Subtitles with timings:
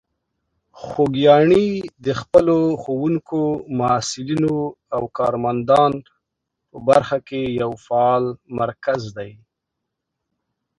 [0.81, 1.67] خوږیاڼي
[2.05, 3.41] د خپلو ښوونکو،
[3.79, 4.57] محصلینو
[4.95, 5.91] او کارمندان
[6.69, 8.25] په برخه کې یو فعال
[8.59, 9.31] مرکز دی.